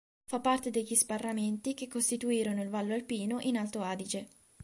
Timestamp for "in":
3.41-3.55